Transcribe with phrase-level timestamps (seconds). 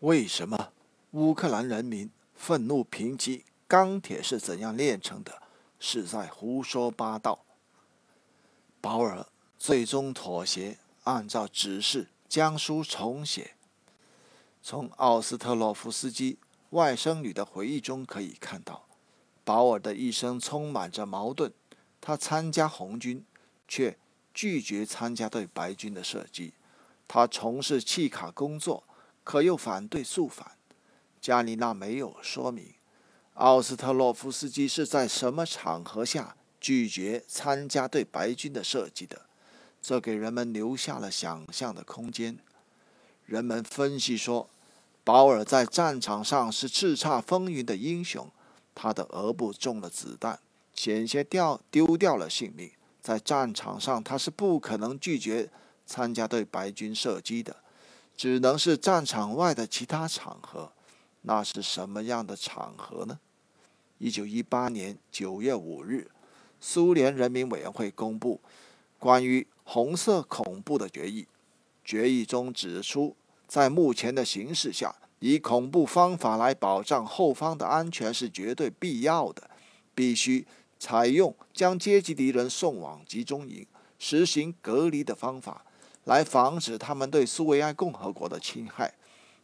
[0.00, 0.72] 为什么
[1.10, 5.42] 乌克兰人民愤怒抨击钢铁是怎样炼成的？
[5.78, 7.44] 是在胡说八道。
[8.80, 9.26] 保尔
[9.58, 13.52] 最终妥协，按照指示将书重写。
[14.62, 16.38] 从奥斯特洛夫斯基
[16.70, 18.86] 外甥女的回忆中可以看到，
[19.44, 21.52] 保尔的一生充满着矛盾。
[22.00, 23.22] 他参加红军，
[23.68, 23.98] 却
[24.32, 26.54] 拒绝参加对白军的射击；
[27.06, 28.84] 他从事契卡工作。
[29.30, 30.56] 可又反对肃反，
[31.20, 32.74] 加里娜没有说明
[33.34, 39.26] 奥斯特洛夫斯基是在什么场合下拒绝参加对白军的设计的，
[39.80, 42.38] 这给人们留下了想象的空间。
[43.24, 44.50] 人们分析说，
[45.04, 48.28] 保尔在战场上是叱咤风云的英雄，
[48.74, 50.40] 他的额部中了子弹，
[50.74, 55.48] 险些掉丢掉了性命，在战场上他是不可能拒绝
[55.86, 57.58] 参加对白军射击的。
[58.20, 60.70] 只能是战场外的其他场合，
[61.22, 63.18] 那是什么样的场合呢？
[63.96, 66.10] 一九一八年九月五日，
[66.60, 68.38] 苏联人民委员会公布
[68.98, 71.26] 关于红色恐怖的决议。
[71.82, 73.16] 决议中指出，
[73.48, 79.48] 在目前的形势下，以恐怖方法来保障后方的安全是绝对必要的，
[79.94, 80.46] 必须
[80.78, 83.66] 采用将阶级敌人送往集中营、
[83.98, 85.64] 实行隔离的方法。
[86.04, 88.94] 来防止他们对苏维埃共和国的侵害，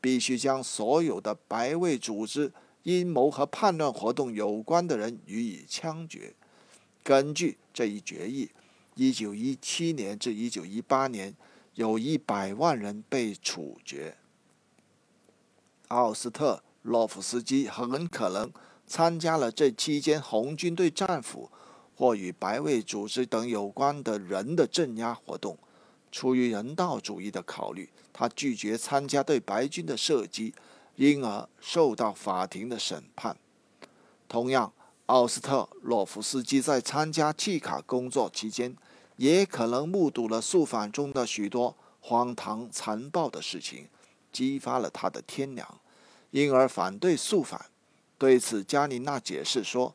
[0.00, 6.34] 必须将所有的白卫组织阴谋和叛乱活动有关的人予以枪决。
[7.02, 8.50] 根据这一决议
[8.96, 11.34] ，1917年至1918年
[11.74, 14.16] 有一百万人被处决。
[15.88, 18.52] 奥斯特洛夫斯基很可能
[18.86, 21.50] 参加了这期间红军对战俘
[21.96, 25.58] 或与白卫组织等有关的人的镇压活动。
[26.10, 30.52] 出于人道主义的考虑，他拒绝参加对白军的射击，
[30.96, 33.36] 因而受到法庭的审判。
[34.28, 34.72] 同样，
[35.06, 38.76] 奥斯特洛夫斯基在参加契卡工作期间，
[39.16, 43.88] 也可能目睹了肃反中的许多荒唐残暴的事情，
[44.32, 45.80] 激发了他的天良，
[46.30, 47.66] 因而反对肃反。
[48.18, 49.94] 对此，加琳娜解释说：“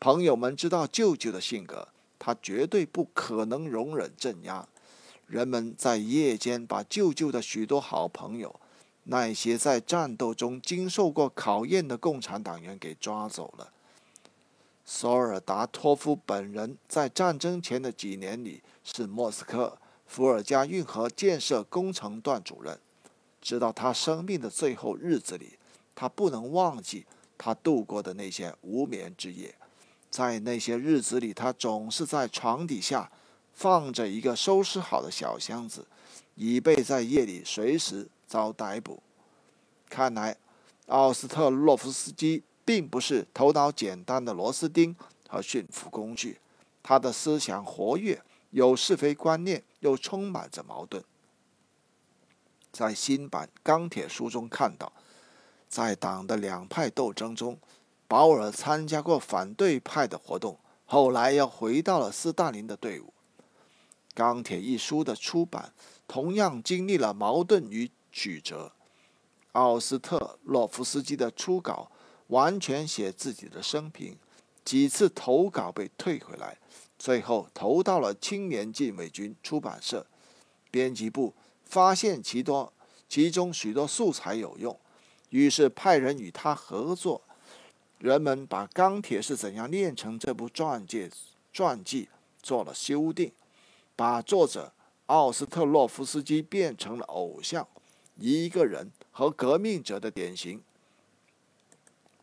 [0.00, 1.88] 朋友们知道舅舅的性格，
[2.18, 4.66] 他绝对不可能容忍镇压。”
[5.26, 8.60] 人们在夜间把舅舅的许多好朋友，
[9.04, 13.72] 那些在战斗中经受过考验的共产党员给抓走了。
[14.84, 19.76] 索尔达托夫本人在战争前的几年里是莫斯科
[20.06, 22.78] 伏尔加运河建设工程段主任。
[23.42, 25.58] 直到他生命的最后日子里，
[25.94, 27.04] 他不能忘记
[27.38, 29.54] 他度过的那些无眠之夜。
[30.10, 33.10] 在那些日子里，他总是在床底下。
[33.56, 35.86] 放着一个收拾好的小箱子，
[36.34, 39.02] 以备在夜里随时遭逮捕。
[39.88, 40.36] 看来，
[40.88, 44.94] 奥斯特洛夫斯基并不是头脑简单的螺丝钉
[45.26, 46.38] 和驯服工具，
[46.82, 51.02] 他的思想活跃，有是非观念，又充满着矛盾。
[52.70, 54.92] 在新版《钢铁》书中看到，
[55.66, 57.58] 在党的两派斗争中，
[58.06, 63.06] 保尔参加过反对派的活动，后来又回到了斯大林的队伍。
[64.16, 65.74] 《钢铁》一书的出版
[66.08, 68.72] 同样经历了矛盾与曲折。
[69.52, 71.90] 奥斯特洛夫斯基的初稿
[72.28, 74.16] 完全写自己的生平，
[74.64, 76.56] 几次投稿被退回来，
[76.98, 80.06] 最后投到了青年禁卫军出版社。
[80.70, 81.34] 编辑部
[81.64, 82.72] 发现其多
[83.08, 84.78] 其中许多素材有用，
[85.28, 87.20] 于是派人与他合作。
[87.98, 91.10] 人们把《钢铁是怎样炼成》这部传记
[91.52, 92.08] 传记
[92.42, 93.32] 做了修订。
[93.96, 94.74] 把作者
[95.06, 97.66] 奥斯特洛夫斯基变成了偶像，
[98.16, 100.62] 一个人和革命者的典型。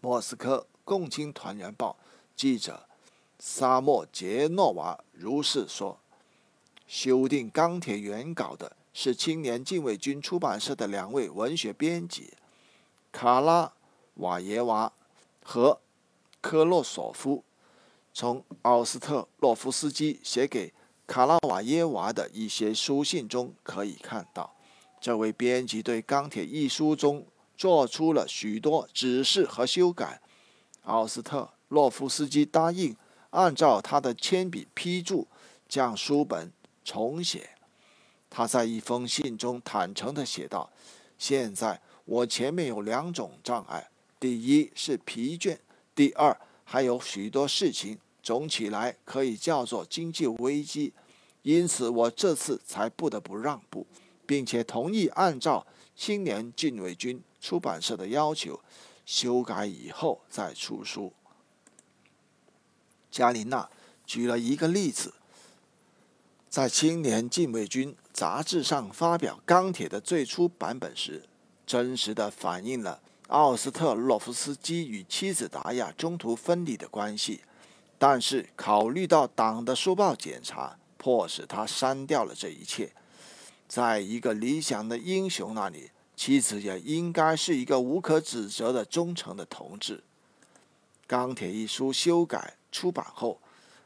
[0.00, 1.96] 莫斯科共青团员报
[2.36, 2.86] 记者
[3.40, 5.98] 沙莫杰诺娃如是说
[6.86, 12.34] ：“修订《钢铁》原稿的是青年禁卫军出版社的两位文学编辑
[13.10, 13.72] 卡拉
[14.14, 14.92] 瓦耶娃
[15.42, 15.80] 和
[16.40, 17.42] 科洛索夫。
[18.14, 20.72] 从奥斯特洛夫斯基写给。”
[21.06, 24.56] 卡拉瓦耶娃的一些书信中可以看到，
[25.00, 27.24] 这位编辑对《钢铁》一书中
[27.56, 30.20] 做出了许多指示和修改。
[30.82, 32.96] 奥斯特洛夫斯基答应
[33.30, 35.28] 按照他的铅笔批注，
[35.68, 36.52] 将书本
[36.84, 37.50] 重写。
[38.28, 40.70] 他在一封信中坦诚地写道
[41.16, 43.88] ：“现在我前面有两种障碍，
[44.18, 45.58] 第一是疲倦，
[45.94, 50.92] 第二还有许多事情。”总起来可以叫做经济危机，
[51.42, 53.86] 因此我这次才不得不让步，
[54.26, 55.64] 并且同意按照
[55.94, 58.58] 青年禁卫军出版社的要求，
[59.04, 61.12] 修改以后再出书。
[63.12, 63.70] 加琳娜
[64.04, 65.14] 举了一个例子，
[66.48, 71.22] 在《青年禁卫军》杂志上发表《钢铁》的最初版本时，
[71.64, 77.42] 真实的反映了奥斯特洛夫斯基与妻子达亚中途分离的关系。
[77.98, 82.92] 但是，考虑到党的书报检查，迫使他删掉了这一切。
[83.66, 89.96] 在一个理想的英雄那里，妻子也应该是一个无可指责的忠诚的同志。
[91.06, 93.40] 《钢铁》一书修改出版后，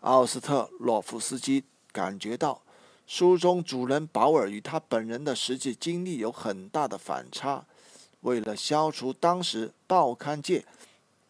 [0.00, 2.62] 奥斯特洛夫斯基感觉到
[3.06, 7.64] 书中主人保尔与他本人的实际经历有很大的反差。
[8.22, 10.64] 为了消除当时报刊界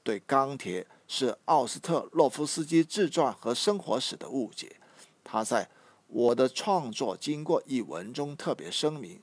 [0.02, 0.82] 对《钢铁》
[1.14, 4.76] 是奥斯特洛夫斯基自传和生活史的误解，
[5.22, 5.64] 他在
[6.06, 9.20] 《我的创作经过》一文中特别声明：“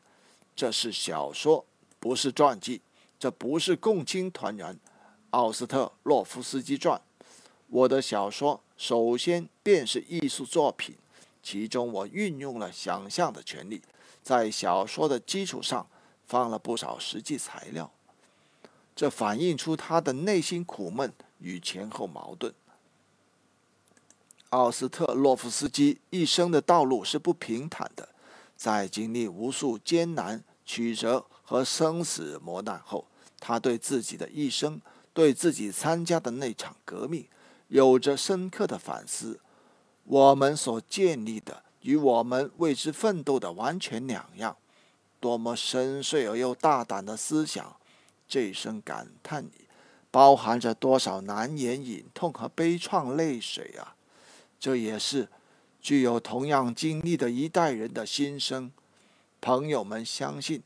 [0.55, 1.65] 这是小说，
[1.99, 2.81] 不是传记，
[3.17, 4.77] 这不是共青团员
[5.31, 7.01] 奥斯特洛夫斯基传。
[7.69, 10.95] 我的小说首先便是艺术作品，
[11.41, 13.81] 其中我运用了想象的权利，
[14.21, 15.87] 在小说的基础上
[16.27, 17.89] 放了不少实际材料，
[18.95, 22.53] 这反映出他的内心苦闷。”与前后矛盾。
[24.49, 28.09] 奥斯特洛夫斯基一生的道路是不平坦的，
[28.55, 33.05] 在经历无数艰难曲折和生死磨难后，
[33.39, 34.81] 他对自己的一生，
[35.13, 37.27] 对自己参加的那场革命，
[37.67, 39.39] 有着深刻的反思。
[40.05, 44.57] 我们所建立的与我们为之奋斗的完全两样，
[45.19, 47.75] 多么深邃而又大胆的思想！
[48.27, 49.45] 这一声感叹。
[50.11, 53.95] 包含着多少难言隐痛和悲怆泪水啊！
[54.59, 55.29] 这也是
[55.79, 58.71] 具有同样经历的一代人的心声。
[59.39, 60.63] 朋友们相信，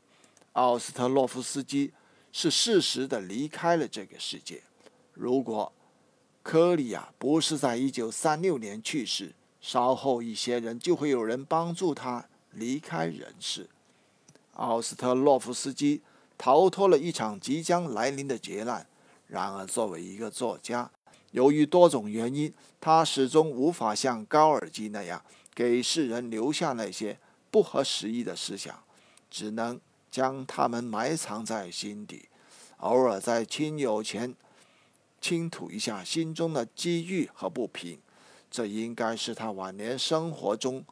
[0.52, 1.92] 奥斯特洛夫斯基
[2.32, 4.62] 是适时的离开了这个世界。
[5.12, 5.72] 如果
[6.42, 13.68] 科里亚不是在一九三六年去世，稍后一些人就会有人帮助他离开人世。
[14.54, 16.02] 奥斯特洛夫斯基
[16.36, 18.86] 逃脱了一场即将来临的劫难。
[19.34, 20.88] 然而，作为一个作家，
[21.32, 25.20] 由于多种原因，他始终无法像高尔基那样
[25.52, 27.18] 给世人留下那些
[27.50, 28.84] 不合时宜的思想，
[29.28, 32.28] 只能将他们埋藏在心底，
[32.76, 34.36] 偶尔在亲友前
[35.20, 37.98] 倾吐一下心中的机遇和不平。
[38.48, 40.84] 这应该是他晚年生活中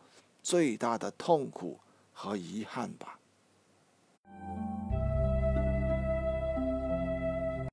[0.43, 1.79] 最大的痛苦
[2.12, 3.21] 和遗憾吧。